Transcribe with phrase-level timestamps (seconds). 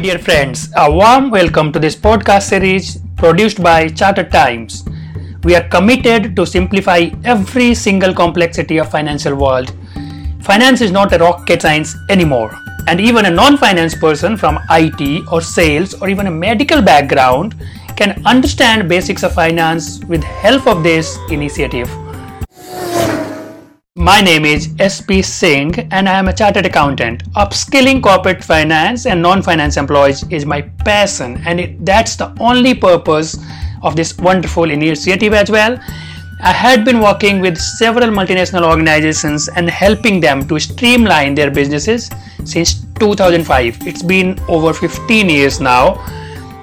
[0.00, 4.84] Dear friends, a warm welcome to this podcast series produced by Chartered Times.
[5.42, 9.74] We are committed to simplify every single complexity of financial world.
[10.40, 12.56] Finance is not a rocket science anymore,
[12.86, 17.56] and even a non-finance person from IT or sales or even a medical background
[17.96, 21.90] can understand basics of finance with help of this initiative.
[23.98, 27.24] My name is SP Singh and I am a chartered accountant.
[27.32, 33.36] Upskilling corporate finance and non-finance employees is my passion and it, that's the only purpose
[33.82, 35.76] of this wonderful initiative as well.
[36.40, 42.08] I had been working with several multinational organizations and helping them to streamline their businesses
[42.44, 43.84] since 2005.
[43.84, 45.94] It's been over 15 years now.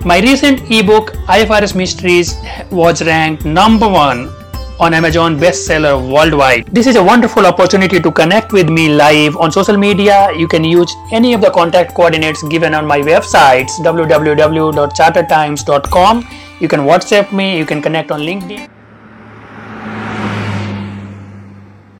[0.05, 2.33] My recent ebook IFRS Mysteries
[2.71, 4.44] was ranked number 1
[4.79, 6.67] on Amazon bestseller worldwide.
[6.67, 10.31] This is a wonderful opportunity to connect with me live on social media.
[10.35, 16.27] You can use any of the contact coordinates given on my websites www.chartertimes.com.
[16.59, 18.69] You can WhatsApp me, you can connect on LinkedIn.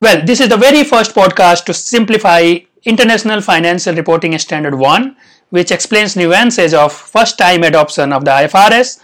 [0.02, 5.16] Well, this is the very first podcast to simplify International Financial Reporting Standard 1,
[5.50, 9.00] which explains nuances of first time adoption of the IFRS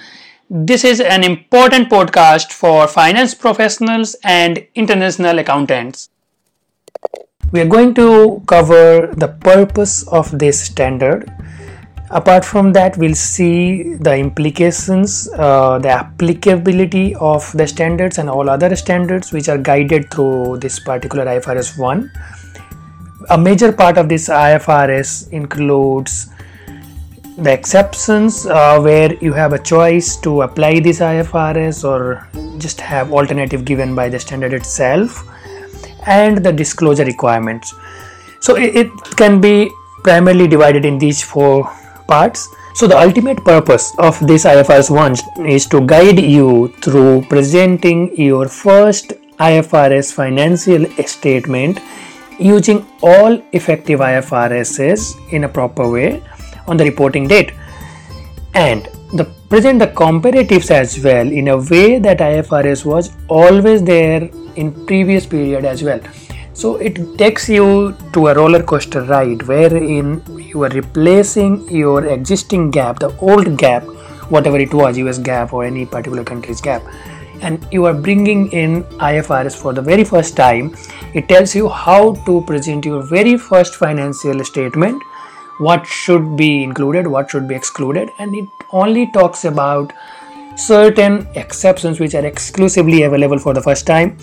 [0.55, 6.11] this is an important podcast for finance professionals and international accountants.
[7.53, 11.33] We are going to cover the purpose of this standard.
[12.11, 18.51] Apart from that, we'll see the implications, uh, the applicability of the standards and all
[18.51, 22.13] other standards which are guided through this particular IFRS 1.
[23.31, 26.29] A major part of this IFRS includes
[27.39, 33.13] the exceptions uh, where you have a choice to apply this IFRS or just have
[33.13, 35.27] alternative given by the standard itself
[36.07, 37.75] and the disclosure requirements.
[38.41, 39.71] So it, it can be
[40.03, 41.71] primarily divided in these four
[42.07, 42.49] parts.
[42.75, 48.49] So the ultimate purpose of this IFRS 1 is to guide you through presenting your
[48.49, 51.81] first IFRS financial statement
[52.39, 56.23] using all effective IFRSs in a proper way
[56.67, 57.53] on the reporting date.
[58.55, 64.31] And the present the comparatives as well in a way that IFRS was always there
[64.57, 66.01] in previous period as well.
[66.55, 72.71] So it takes you to a roller coaster ride wherein you are replacing your existing
[72.73, 73.85] GAAP the old GAAP
[74.31, 76.83] whatever it was US GAAP or any particular country's GAAP.
[77.43, 80.77] And you are bringing in IFRS for the very first time.
[81.13, 85.03] It tells you how to present your very first financial statement
[85.59, 89.93] what should be included, what should be excluded, and it only talks about
[90.57, 94.19] certain exceptions which are exclusively available for the first time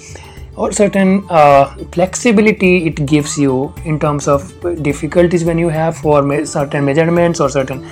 [0.56, 4.44] or certain uh, flexibility it gives you in terms of
[4.84, 7.88] difficulties when you have for certain measurements or certain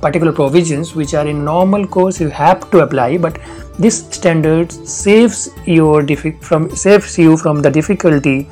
[0.00, 3.38] particular provisions which are in normal course you have to apply but
[3.78, 6.06] this standard saves your
[6.40, 8.48] from saves you from the difficulty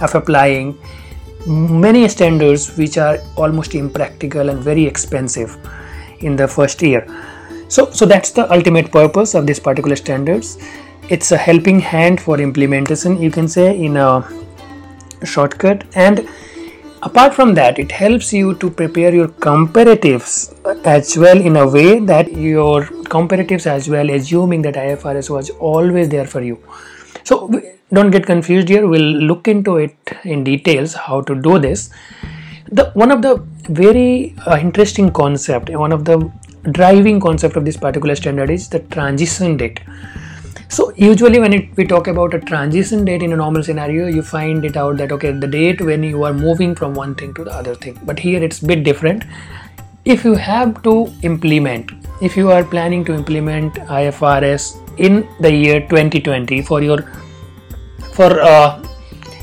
[0.00, 0.76] of applying
[1.46, 5.56] many standards which are almost impractical and very expensive
[6.20, 7.06] in the first year.
[7.68, 10.58] So so that's the ultimate purpose of this particular standards.
[11.08, 14.24] It's a helping hand for implementation you can say in a
[15.24, 15.84] shortcut.
[15.94, 16.28] And
[17.02, 20.54] apart from that it helps you to prepare your comparatives
[20.86, 26.08] as well in a way that your comparatives as well assuming that ifrs was always
[26.08, 26.58] there for you.
[27.24, 27.50] So
[27.92, 28.86] don't get confused here.
[28.86, 31.90] We'll look into it in details how to do this.
[32.70, 33.36] The one of the
[33.68, 36.30] very uh, interesting concept one of the
[36.70, 39.80] driving concept of this particular standard is the transition date.
[40.68, 44.22] So usually when it, we talk about a transition date in a normal scenario you
[44.22, 47.44] find it out that okay the date when you are moving from one thing to
[47.44, 48.00] the other thing.
[48.04, 49.24] But here it's bit different.
[50.06, 51.92] If you have to implement
[52.22, 56.98] if you are planning to implement ifrs in the year 2020 for your
[58.12, 58.82] for uh,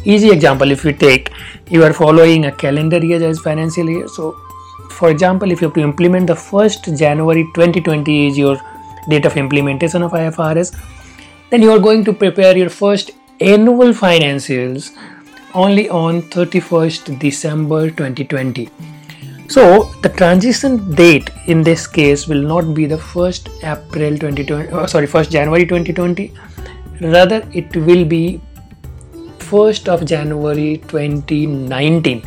[0.04, 1.32] easy example if we take
[1.70, 4.08] you are following a calendar year as financial year.
[4.08, 4.36] So
[5.00, 8.56] for example if you have to implement the first january 2020 is your
[9.12, 10.74] date of implementation of ifrs
[11.52, 13.12] then you are going to prepare your first
[13.54, 14.90] annual financials
[15.54, 18.70] only on 31st december 2020
[19.48, 19.64] so
[20.04, 25.08] the transition date in this case will not be the first april 2020 oh, sorry
[25.16, 26.32] first january 2020
[27.16, 28.24] rather it will be
[29.52, 32.24] 1st of January 2019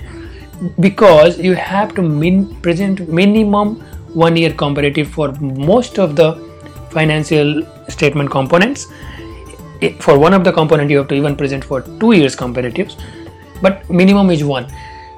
[0.81, 3.81] because you have to min- present minimum
[4.15, 6.35] one year comparative for most of the
[6.91, 8.87] financial statement components.
[9.99, 12.97] For one of the component you have to even present for two years comparatives
[13.61, 14.67] but minimum is one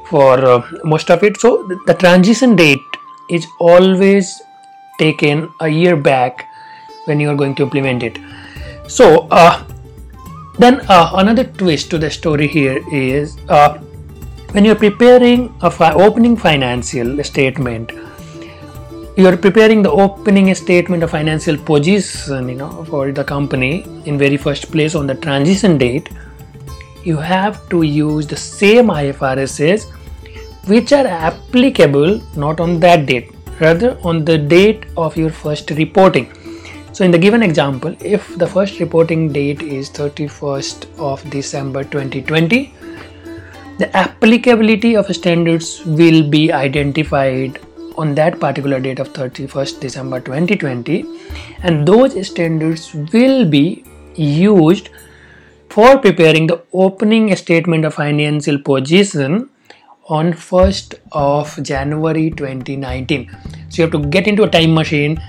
[0.09, 1.39] for uh, most of it.
[1.41, 2.81] So the transition date
[3.29, 4.43] is always
[4.99, 6.47] taken a year back
[7.07, 8.19] when you are going to implement it.
[8.87, 9.65] So, uh,
[10.59, 13.79] then uh, another twist to the story here is uh,
[14.53, 17.91] when you're preparing a fi- opening financial statement,
[19.17, 24.37] you're preparing the opening statement of financial position, you know, for the company in very
[24.37, 26.11] first place on the transition date.
[27.03, 29.91] You have to use the same IFRSs
[30.69, 36.33] which are applicable not on that date, rather on the date of your first reporting
[36.95, 42.73] so in the given example, if the first reporting date is 31st of December 2020,
[43.79, 47.59] the applicability of standards will be identified
[47.97, 51.05] on that particular date of 31st December 2020
[51.65, 54.91] and those standards will be used
[55.69, 59.51] for preparing the opening statement of financial position
[60.09, 63.31] on 1st of January 2019
[63.69, 65.21] so you have to get into a time machine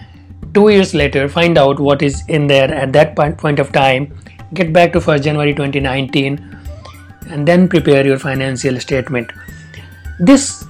[0.53, 4.11] two years later find out what is in there at that point of time
[4.53, 6.55] get back to 1st january 2019
[7.29, 9.31] and then prepare your financial statement.
[10.19, 10.65] This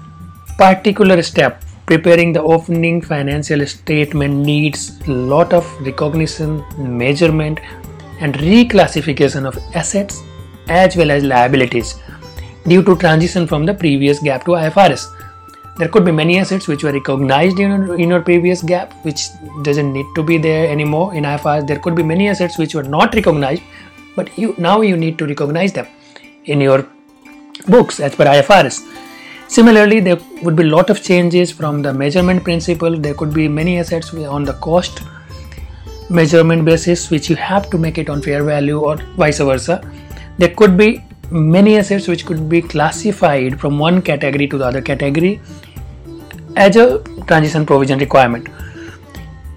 [0.58, 7.60] particular step preparing the opening financial statement needs a lot of recognition measurement
[8.20, 10.24] and reclassification of assets
[10.68, 11.96] as well as liabilities
[12.68, 15.15] due to transition from the previous GAAP to IFRS
[15.78, 19.28] there could be many assets which were recognized in, in your previous GAAP which
[19.64, 21.14] doesn't need to be there anymore.
[21.14, 23.64] In IFRS there could be many assets which were not recognized
[24.16, 25.88] but you now you need to recognize them
[26.46, 26.88] in your
[27.68, 28.84] books as per IFRS
[29.48, 32.98] similarly there would be a lot of changes from the measurement principle.
[32.98, 35.02] There could be many assets on the cost
[36.10, 39.82] measurement basis which you have to make it on fair value or vice versa.
[40.38, 44.82] There could be many assets which could be classified from one category to the other
[44.82, 45.40] category
[46.56, 48.48] as a transition provision requirement.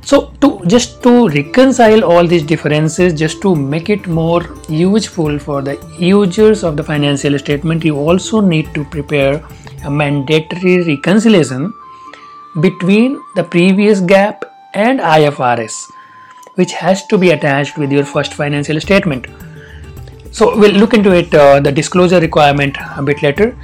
[0.03, 5.61] So to just to reconcile all these differences just to make it more useful for
[5.61, 9.45] the users of the financial statement you also need to prepare
[9.85, 11.73] a mandatory reconciliation
[12.63, 14.45] between the previous GAAP
[14.75, 15.77] and IFRS
[16.55, 19.27] which has to be attached with your first financial statement
[20.39, 23.57] so we'll look into it uh, the disclosure requirement a bit later.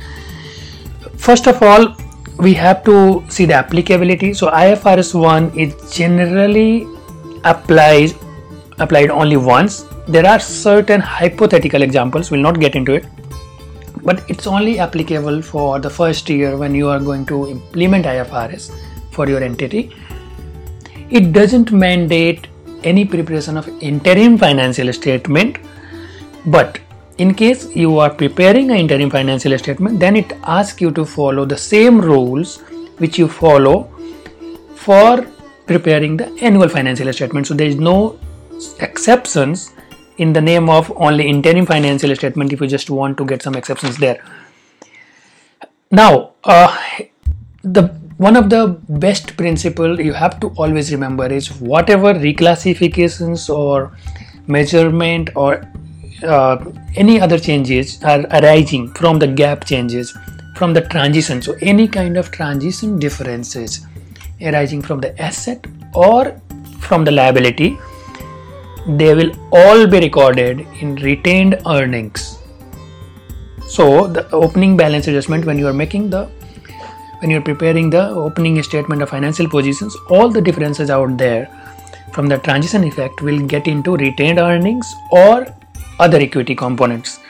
[1.17, 1.94] First of all
[2.38, 4.35] we have to see the applicability.
[4.35, 6.87] So ifrs 1 is generally
[7.44, 8.15] applies
[8.79, 9.85] applied only once.
[10.09, 13.06] There are certain hypothetical examples we'll not get into it
[14.03, 18.73] but it's only applicable for the first year when you are going to implement ifrs
[19.12, 19.93] for your entity.
[21.09, 22.49] It doesn't mandate
[22.82, 25.59] any preparation of interim financial statement
[26.46, 26.79] but
[27.19, 31.44] in case you are preparing an interim financial statement, then it asks you to follow
[31.44, 32.58] the same rules
[32.99, 33.91] which you follow
[34.75, 35.26] for
[35.67, 37.46] preparing the annual financial statement.
[37.46, 38.19] So there is no
[38.81, 39.73] exceptions
[40.19, 43.55] in the name of only interim financial statement if you just want to get some
[43.55, 44.23] exceptions there.
[45.90, 46.76] Now, uh,
[47.62, 47.82] the
[48.17, 53.97] one of the best principle you have to always remember is whatever reclassifications or
[54.47, 55.69] measurement or
[56.22, 56.64] uh,
[56.94, 60.16] any other changes are arising from the GAAP changes
[60.56, 61.42] from the transition.
[61.42, 63.87] So any kind of transition differences
[64.40, 66.40] arising from the asset or
[66.78, 67.78] from the liability
[68.87, 72.38] they will all be recorded in retained earnings.
[73.66, 76.26] So the opening balance adjustment when you are making the
[77.21, 81.49] when you're preparing the opening statement of financial positions all the differences out there
[82.12, 85.47] from the transition effect will get into retained earnings or
[85.98, 87.20] other equity components.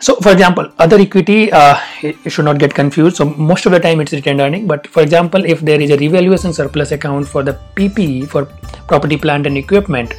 [0.00, 3.16] So, for example, other equity, uh, you should not get confused.
[3.16, 4.66] So, most of the time it's retained earning.
[4.66, 8.46] But for example, if there is a revaluation surplus account for the PPE for
[8.88, 10.14] property, plant, and equipment,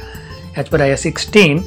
[0.54, 1.64] as per IAS 16,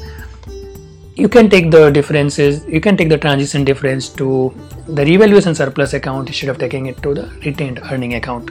[1.14, 2.64] you can take the differences.
[2.66, 4.54] You can take the transition difference to
[4.86, 8.50] the revaluation surplus account instead of taking it to the retained earning account.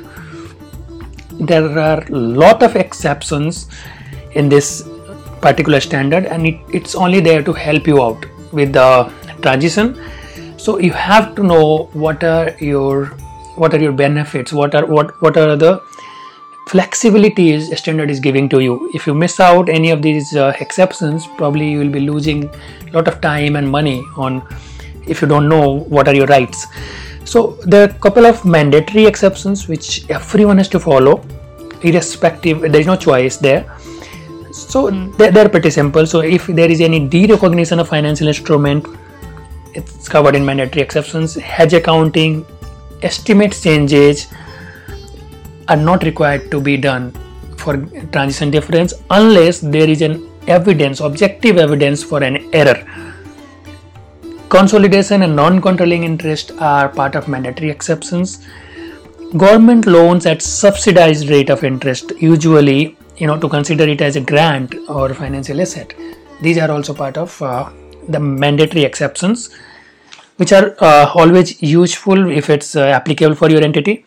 [1.40, 3.68] There are lot of exceptions
[4.34, 4.88] in this
[5.46, 8.90] particular standard and it, it's only there to help you out with the
[9.42, 9.96] transition.
[10.58, 13.06] So you have to know what are your
[13.64, 15.74] what are your benefits what are what what are the
[16.72, 18.90] flexibilities standard is giving to you.
[18.94, 22.92] If you miss out any of these uh, exceptions probably you will be losing a
[22.98, 24.42] lot of time and money on
[25.08, 26.66] if you don't know what are your rights.
[27.24, 31.24] So there are a couple of mandatory exceptions which everyone has to follow
[31.82, 33.75] irrespective there is no choice there
[34.56, 35.16] so mm.
[35.18, 36.06] they're, they're pretty simple.
[36.06, 38.86] So if there is any derecognition of financial instrument
[39.76, 41.36] it's covered in mandatory exceptions.
[41.36, 42.46] Hedge accounting
[43.02, 44.28] estimate changes
[45.68, 47.12] are not required to be done
[47.58, 47.78] for
[48.14, 52.80] transition difference unless there is an evidence objective evidence for an error.
[54.50, 58.46] Consolidation and non-controlling interest are part of mandatory exceptions.
[59.36, 64.22] Government loans at subsidized rate of interest usually you know to consider it as a
[64.22, 65.94] grant or financial asset.
[66.42, 67.70] These are also part of uh,
[68.10, 69.56] the mandatory exceptions
[70.38, 74.06] which are uh, always useful if it's uh, applicable for your entity.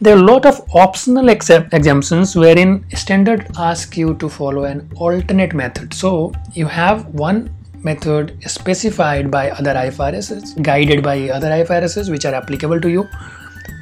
[0.00, 5.54] There are a lot of optional exemptions wherein standard ask you to follow an alternate
[5.54, 5.92] method.
[5.92, 7.50] So you have one
[7.82, 13.06] method specified by other ifrss guided by other ifrss which are applicable to you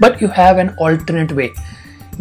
[0.01, 1.51] but you have an alternate way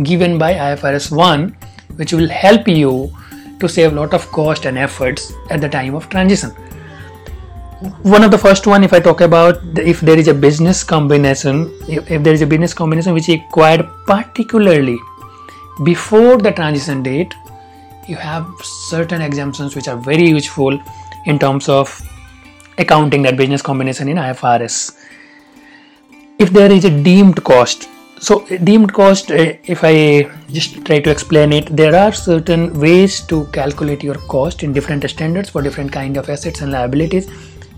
[0.04, 1.56] given by ifrs 1
[1.96, 3.12] which will help you
[3.60, 6.52] to save a lot of cost and efforts at the time of transition.
[8.02, 11.72] One of the first one if i talk about if there is a business combination
[11.90, 14.98] if, if there is a business combination which is acquired particularly
[15.84, 17.34] before the transition date
[18.08, 20.80] you have certain exemptions which are very useful
[21.26, 22.02] in terms of
[22.78, 24.98] accounting that business combination in ifrs
[26.40, 27.90] if there is a deemed cost
[28.26, 28.36] so
[28.68, 29.96] deemed cost uh, if i
[30.58, 35.08] just try to explain it there are certain ways to calculate your cost in different
[35.14, 37.30] standards for different kind of assets and liabilities.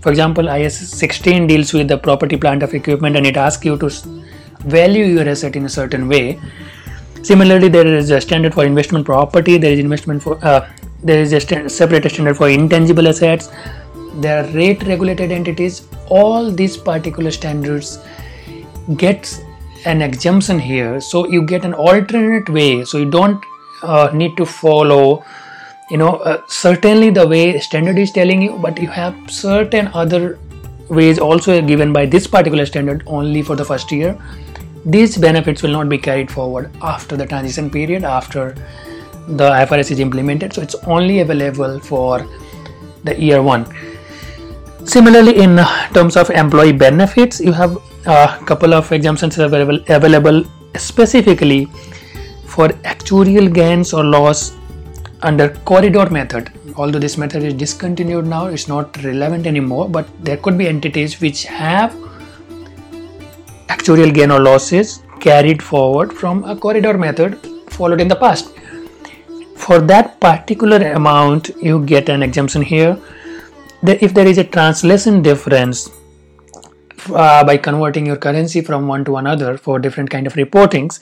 [0.02, 3.76] For example IAS 16 deals with the property plant of equipment and it asks you
[3.78, 3.90] to
[4.76, 6.40] value your asset in a certain way.
[7.22, 10.70] Similarly there is a standard for investment property there is investment for uh,
[11.02, 13.50] there is a st- separate standard for intangible assets.
[14.14, 15.82] There are rate regulated entities.
[16.08, 17.98] All these particular standards
[18.96, 19.40] gets
[19.84, 23.44] an exemption here so you get an alternate way so you don't
[23.82, 25.24] uh, need to follow
[25.90, 30.38] you know uh, certainly the way standard is telling you but you have certain other
[30.88, 34.18] ways also given by this particular standard only for the first year.
[34.84, 38.54] These benefits will not be carried forward after the transition period after
[39.26, 42.26] the IFRS is implemented so it's only available for
[43.04, 43.66] the year one
[44.88, 45.60] similarly in
[45.92, 47.76] terms of employee benefits you have
[48.06, 50.44] a couple of exemptions available, available
[50.76, 51.66] specifically
[52.46, 54.56] for actuarial gains or loss
[55.22, 56.50] under corridor method.
[56.76, 61.20] Although this method is discontinued now it's not relevant anymore but there could be entities
[61.20, 61.94] which have
[63.68, 68.54] actuarial gain or losses carried forward from a corridor method followed in the past.
[69.54, 72.98] For that particular amount you get an exemption here
[73.82, 75.90] if there is a translation difference
[77.14, 81.00] uh, by converting your currency from one to another for different kind of reportings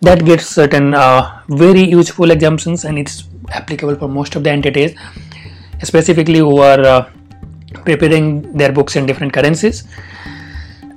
[0.00, 4.94] that gets certain uh, very useful exemptions and it's applicable for most of the entities
[5.82, 7.10] specifically who are uh,
[7.84, 9.84] preparing their books in different currencies.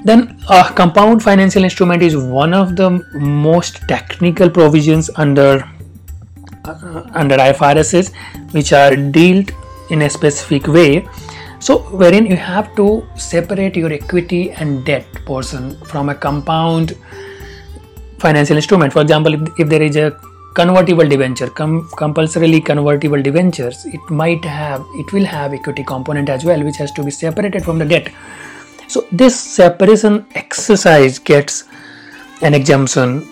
[0.03, 5.63] Then a compound financial instrument is one of the most technical provisions under
[6.65, 8.13] uh, under IFRSs
[8.51, 9.51] which are dealt
[9.91, 11.07] in a specific way.
[11.60, 16.98] So wherein you have to separate your equity and debt portion from a compound
[18.17, 18.93] financial instrument.
[18.93, 20.19] For example if, if there is a
[20.55, 26.43] convertible debenture com- compulsorily convertible debentures it might have it will have equity component as
[26.43, 28.12] well which has to be separated from the debt.
[28.88, 31.65] So this separation exercise gets
[32.41, 33.27] an exemption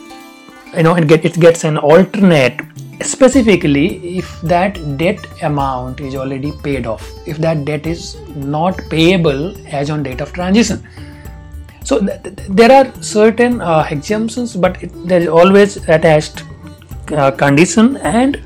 [0.77, 2.61] you know it, get, it gets an alternate
[3.01, 9.55] specifically if that debt amount is already paid off if that debt is not payable
[9.67, 10.85] as on date of transition.
[11.83, 16.43] So th- th- there are certain uh, exemptions but it, there is always attached
[17.11, 18.41] uh, condition and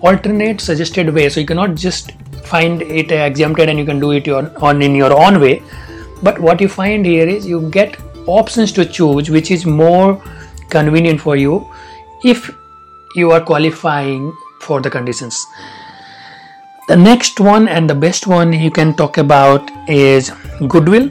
[0.00, 1.28] alternate suggested way.
[1.28, 2.12] So you cannot just
[2.44, 5.62] find it exempted and you can do it your, on in your own way.
[6.22, 10.22] But what you find here is you get options to choose which is more
[10.68, 11.66] convenient for you.
[12.22, 12.50] If
[13.14, 15.46] you are qualifying for the conditions.
[16.88, 20.32] The next one and the best one you can talk about is
[20.68, 21.10] goodwill.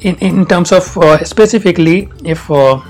[0.00, 2.80] In, in terms of uh, specifically if uh,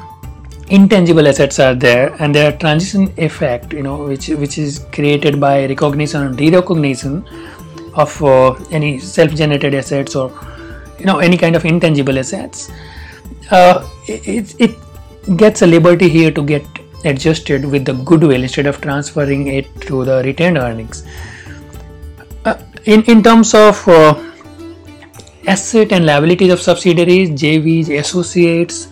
[0.68, 5.66] intangible assets are there and their transition effect you know which which is created by
[5.66, 7.24] recognition and derecognition
[7.94, 10.32] of uh, any self-generated assets or
[10.98, 12.70] you know any kind of intangible assets
[13.50, 16.64] uh, it, it gets a liberty here to get
[17.04, 21.06] adjusted with the goodwill instead of transferring it to the retained earnings.
[22.44, 24.14] Uh, in in terms of uh,
[25.46, 28.88] asset and liabilities of subsidiaries jvs associates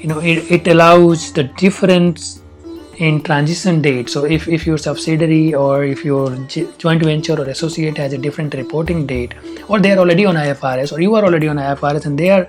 [0.00, 2.42] you know it, it allows the difference
[2.98, 4.08] in transition date.
[4.08, 6.34] So if, if your subsidiary or if your
[6.78, 9.34] joint venture or associate has a different reporting date
[9.68, 12.48] or they are already on ifrs or you are already on ifrs and they are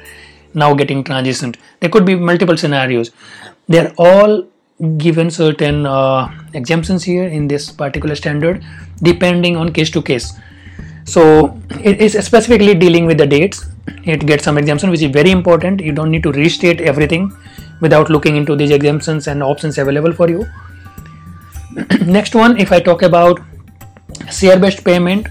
[0.53, 1.57] now getting transitioned.
[1.79, 3.11] There could be multiple scenarios.
[3.67, 4.47] They're all
[4.97, 8.63] given certain uh, exemptions here in this particular standard
[9.01, 10.33] depending on case to case.
[11.05, 13.65] So it is specifically dealing with the dates.
[14.03, 15.81] It gets some exemption which is very important.
[15.81, 17.35] You don't need to restate everything
[17.81, 20.45] without looking into these exemptions and options available for you.
[22.05, 23.39] Next one if i talk about
[24.31, 25.27] share based payment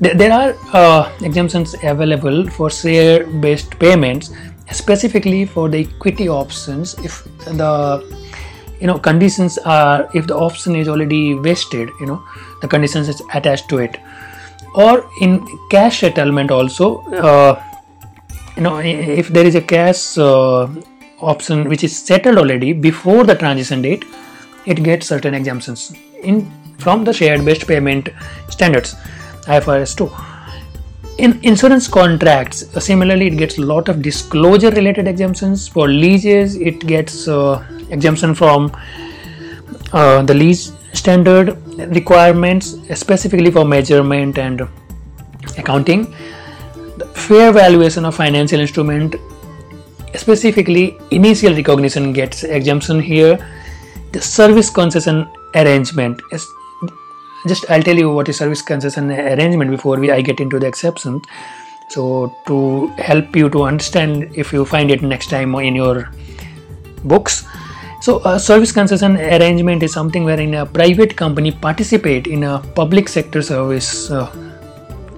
[0.00, 4.30] there are uh, exemptions available for share based payments
[4.70, 6.94] specifically for the equity options.
[7.02, 8.04] If the
[8.80, 12.22] you know conditions are if the option is already vested you know
[12.62, 13.98] the conditions is attached to it.
[14.74, 17.62] Or in cash settlement also uh,
[18.56, 20.68] you know if there is a cash uh,
[21.20, 24.04] option which is settled already before the transition date
[24.66, 25.92] it gets certain exemptions
[26.22, 28.08] in from the shared based payment
[28.48, 28.94] standards
[29.46, 30.37] ifrs 2
[31.18, 35.68] in insurance contracts uh, similarly it gets a lot of disclosure related exemptions.
[35.68, 38.72] For leases it gets uh, exemption from
[39.92, 41.56] uh, the lease standard
[41.94, 44.62] requirements specifically for measurement and
[45.56, 46.14] accounting.
[46.96, 49.16] The fair valuation of financial instrument
[50.14, 53.38] specifically initial recognition gets exemption here.
[54.12, 56.46] The service concession arrangement is
[57.46, 60.66] just I'll tell you what is service concession arrangement before we I get into the
[60.66, 61.22] exception.
[61.88, 66.10] So to help you to understand if you find it next time in your
[67.04, 67.46] books.
[68.00, 73.08] So a service concession arrangement is something wherein a private company participate in a public
[73.08, 74.30] sector service, uh,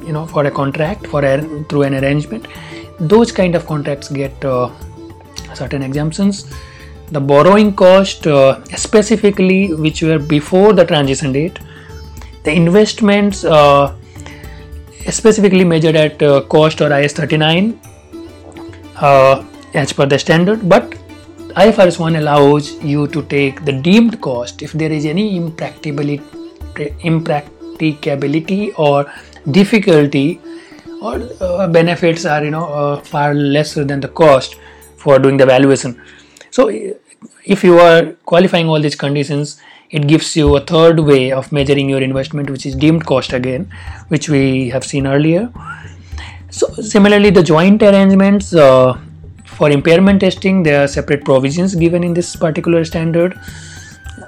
[0.07, 2.47] you know, for a contract for a, through an arrangement.
[2.99, 4.71] Those kind of contracts get uh,
[5.55, 6.51] certain exemptions.
[7.09, 11.59] The borrowing cost, uh, specifically which were before the transition date,
[12.45, 13.97] the investments uh,
[15.09, 17.81] specifically measured at uh, cost or IAS 39
[18.97, 19.45] uh,
[19.75, 20.91] as per the standard, but
[21.57, 26.23] IFRS 1 allows you to take the deemed cost if there is any impracticability,
[27.01, 29.13] impracticability or
[29.51, 30.41] difficulty
[31.01, 34.57] or uh, benefits are you know uh, far lesser than the cost
[34.97, 36.01] for doing the valuation.
[36.51, 36.69] So
[37.45, 41.89] if you are qualifying all these conditions it gives you a third way of measuring
[41.89, 43.71] your investment which is deemed cost again
[44.09, 45.51] which we have seen earlier.
[46.51, 48.99] So similarly the joint arrangements uh,
[49.45, 53.39] for impairment testing there are separate provisions given in this particular standard.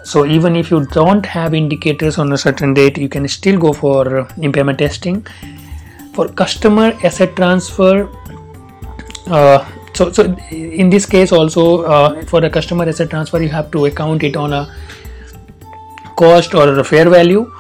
[0.05, 3.73] So even if you don't have indicators on a certain date you can still go
[3.73, 5.25] for impairment testing.
[6.15, 8.09] For customer asset transfer
[9.29, 13.71] uh, so so in this case also uh, for the customer asset transfer you have
[13.71, 14.75] to account it on a
[16.17, 17.51] cost or a fair value.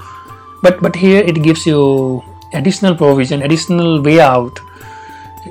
[0.62, 2.22] But but here it gives you
[2.54, 4.60] additional provision additional way out.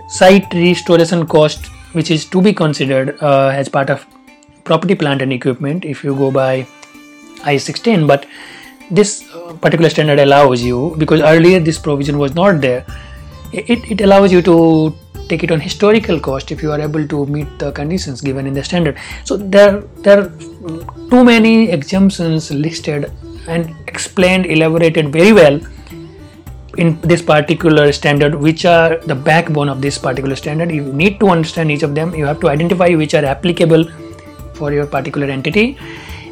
[0.08, 4.06] Site restoration cost which is to be considered uh, as part of
[4.64, 6.66] property plant and equipment if you go by
[7.52, 8.26] i16 but
[8.92, 12.86] this uh, particular standard allows you because earlier this provision was not there.
[13.54, 14.94] It, it allows you to
[15.32, 18.54] take it on historical cost if you are able to meet the conditions given in
[18.54, 18.98] the standard.
[19.24, 20.30] So there there are
[21.12, 23.12] too many exemptions listed
[23.48, 25.60] and explained elaborated very well
[26.78, 30.72] in this particular standard which are the backbone of this particular standard.
[30.72, 32.16] You need to understand each of them.
[32.16, 33.86] You have to identify which are applicable
[34.54, 35.78] for your particular entity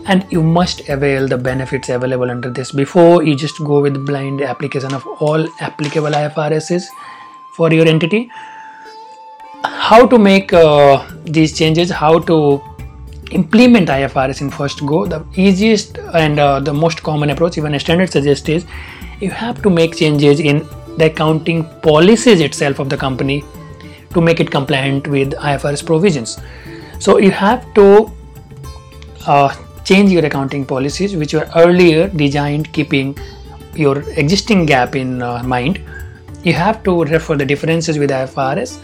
[0.06, 2.72] and you must avail the benefits available under this.
[2.72, 6.88] Before you just go with blind application of all applicable IFRSs
[7.58, 8.32] for your entity
[9.64, 12.62] how to make uh, these changes how to
[13.32, 15.06] implement IFRS in first go.
[15.06, 18.66] The easiest and uh, the most common approach even a standard suggests is
[19.20, 20.68] you have to make changes in
[20.98, 23.44] the accounting policies itself of the company
[24.14, 26.40] to make it compliant with IFRS provisions.
[27.00, 28.12] So you have to
[29.28, 33.18] uh, change your accounting policies which were earlier designed keeping
[33.76, 35.82] your existing GAAP in uh, mind.
[36.44, 38.80] You have to refer the differences with IFRS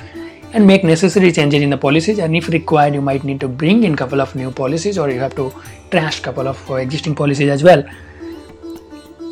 [0.53, 2.19] and make necessary changes in the policies.
[2.19, 5.19] And if required you might need to bring in couple of new policies or you
[5.19, 5.53] have to
[5.91, 7.83] trash couple of uh, existing policies as well.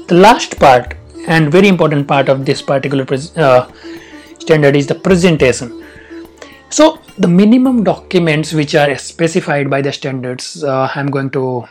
[0.07, 0.95] The last part
[1.27, 3.05] and very important part of this particular
[3.37, 3.71] uh,
[4.39, 5.83] standard is the presentation.
[6.69, 11.65] So the minimum documents which are specified by the standards uh, i'm going to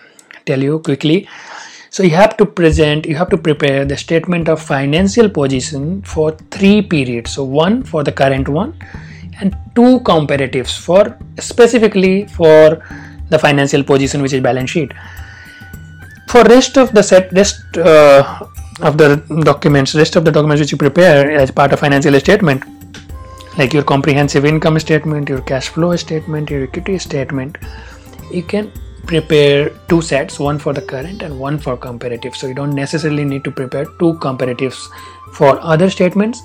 [0.46, 1.28] tell you quickly.
[1.90, 6.32] So you have to present you have to prepare the statement of financial position for
[6.50, 7.32] three periods.
[7.32, 8.74] So one for the current one
[9.74, 12.82] two comparatives for specifically for
[13.30, 14.92] the financial position which is balance sheet.
[16.28, 18.46] For rest of the set rest uh,
[18.80, 22.64] of the documents rest of the documents which you prepare as part of financial statement
[23.58, 27.58] like your comprehensive income statement your cash flow statement your equity statement
[28.30, 28.72] you can
[29.06, 32.36] prepare two sets one for the current and one for comparative.
[32.36, 34.78] So you don't necessarily need to prepare two comparatives
[35.32, 36.42] for other statements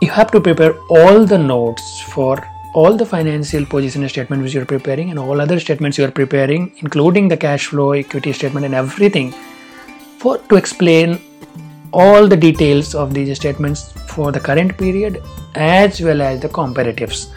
[0.00, 4.64] you have to prepare all the notes for all the financial position statement which you're
[4.64, 8.74] preparing and all other statements you are preparing including the cash flow equity statement and
[8.74, 9.30] everything
[10.18, 11.20] for to explain
[11.92, 15.22] all the details of these statements for the current period
[15.54, 17.28] as well as the comparatives.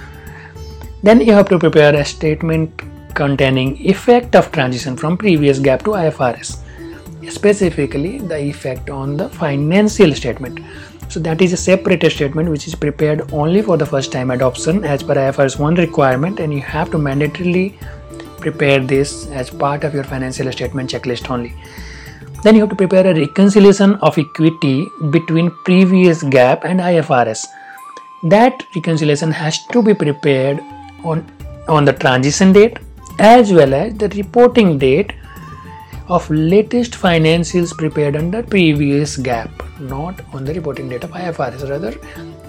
[1.01, 2.81] Then you have to prepare a statement
[3.15, 6.62] containing effect of transition from previous GAAP to IFRS
[7.29, 10.59] specifically the effect on the financial statement
[11.09, 14.83] so that is a separate statement which is prepared only for the first time adoption
[14.83, 17.73] as per IFRS 1 requirement and you have to mandatorily
[18.39, 21.53] prepare this as part of your financial statement checklist only.
[22.43, 27.45] Then you have to prepare a reconciliation of equity between previous GAAP and IFRS.
[28.23, 30.59] That reconciliation has to be prepared
[31.03, 31.25] on,
[31.67, 32.79] on the transition date
[33.19, 35.13] as well as the reporting date
[36.07, 41.93] of latest financials prepared under previous GAAP not on the reporting date of IFRS, rather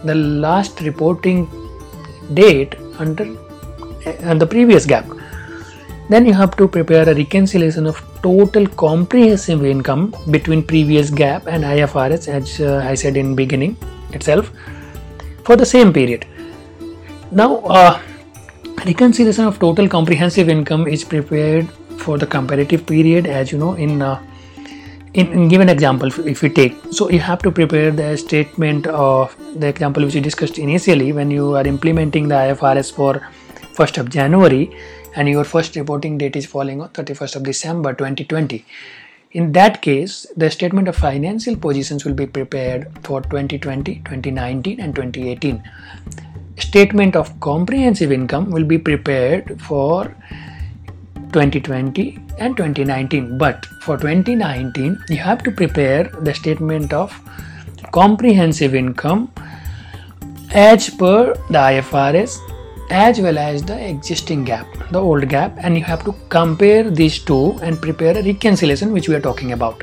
[0.04, 1.48] the last reporting
[2.34, 3.24] date under
[4.06, 5.20] uh, the previous GAAP
[6.08, 11.64] Then you have to prepare a reconciliation of total comprehensive income between previous GAAP and
[11.64, 13.76] IFRS, as uh, I said in beginning
[14.12, 14.50] itself,
[15.44, 16.26] for the same period.
[17.30, 18.00] Now, uh,
[18.84, 21.68] reconciliation of total comprehensive income is prepared
[22.06, 24.20] for the comparative period as you know in uh,
[25.14, 26.76] in, in given example if we take.
[26.90, 31.30] So you have to prepare the statement of the example which we discussed initially when
[31.30, 33.12] you are implementing the ifrs for
[33.76, 34.64] 1st of january
[35.16, 38.64] and your first reporting date is falling on 31st of december 2020
[39.32, 44.94] in that case the statement of financial positions will be prepared for 2020 2019 and
[44.94, 45.62] 2018
[46.58, 50.14] statement of comprehensive income will be prepared for
[51.34, 57.12] 2020 and 2019 but for 2019 you have to prepare the statement of
[57.92, 59.30] comprehensive income
[60.52, 62.38] as per the IFRS
[62.90, 65.58] as well as the existing GAAP the old GAAP.
[65.58, 69.52] And you have to compare these two and prepare a reconciliation which we are talking
[69.52, 69.82] about.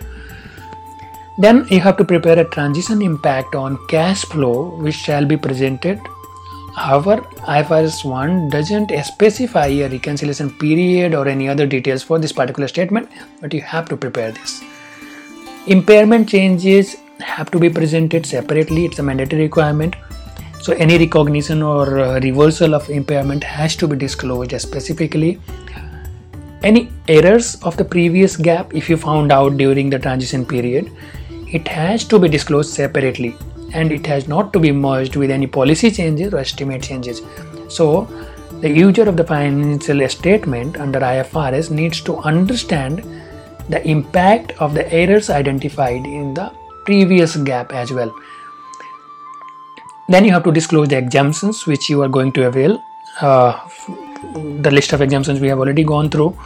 [1.38, 6.00] Then you have to prepare a transition impact on cash flow which shall be presented
[6.76, 12.68] However, IFRS 1 doesn't specify a reconciliation period or any other details for this particular
[12.68, 13.10] statement,
[13.42, 14.64] but you have to prepare this.
[15.68, 19.96] Impairment changes have to be presented separately, it's a mandatory requirement.
[20.62, 25.40] So, any recognition or uh, reversal of impairment has to be disclosed specifically.
[26.64, 30.92] Any errors of the previous GAAP, if you found out during the transition period,
[31.52, 33.36] it has to be disclosed separately
[33.74, 37.22] and it has not to be merged with any policy changes or estimate changes.
[37.68, 38.08] So,
[38.62, 43.04] the user of the financial statement under IFRS needs to understand
[43.70, 46.52] the impact of the errors identified in the
[46.86, 48.14] previous GAAP as well.
[50.10, 52.84] Then you have to disclose the exemptions which you are going to avail.
[53.22, 53.60] Uh,
[54.62, 56.38] the list of exemptions we have already gone through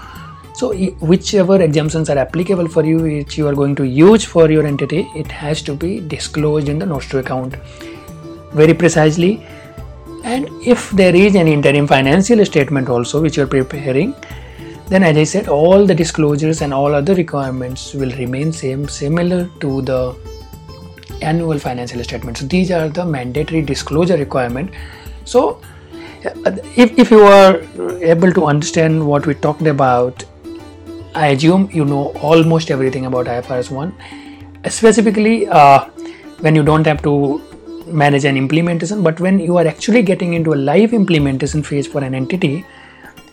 [0.57, 4.65] so whichever exemptions are applicable for you which you are going to use for your
[4.65, 7.55] entity it has to be disclosed in the notes to account.
[8.53, 9.45] Very precisely.
[10.23, 14.15] And if there is an interim financial statement also which you are preparing
[14.87, 19.49] then as i said all the disclosures and all other requirements will remain same similar
[19.59, 20.15] to the
[21.21, 24.71] annual financial statements so these are the mandatory disclosure requirement.
[25.25, 25.59] So
[26.25, 27.61] uh, if, if you are
[28.01, 30.23] able to understand what we talked about
[31.15, 33.93] I assume you know almost everything about IFRS 1,
[34.69, 35.85] specifically uh,
[36.41, 37.41] when you don't have to
[37.87, 42.03] manage an implementation, but when you are actually getting into a live implementation phase for
[42.03, 42.65] an entity,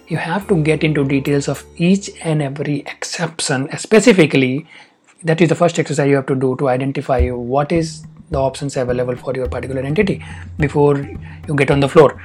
[0.07, 4.65] you have to get into details of each and every exception specifically.
[5.25, 8.77] That is the first exercise you have to do to identify what is the options
[8.77, 10.25] available for your particular entity
[10.59, 12.21] before you get on the floor.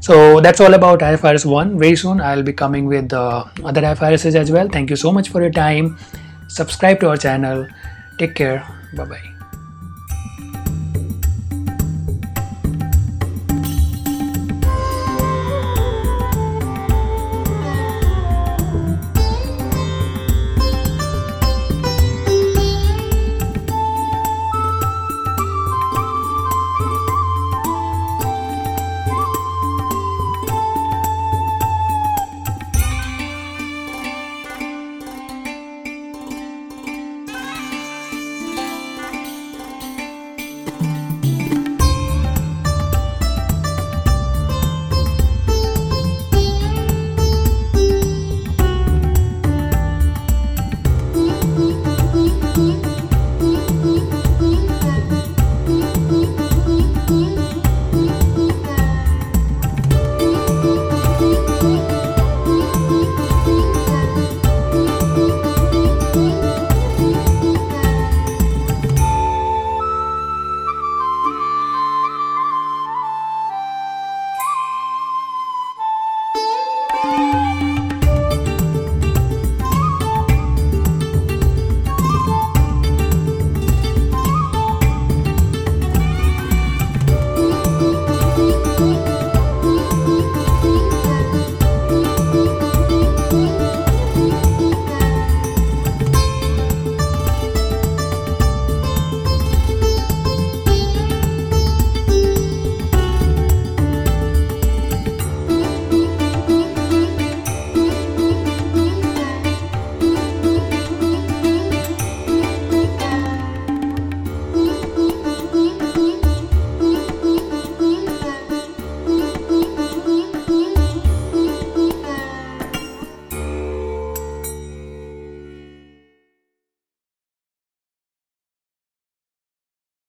[0.00, 1.78] So that's all about IFRS 1.
[1.78, 4.68] Very soon I'll be coming with the other IFRSs as well.
[4.68, 5.98] Thank you so much for your time.
[6.46, 7.66] Subscribe to our channel.
[8.16, 8.66] Take care.
[8.94, 9.37] Bye bye.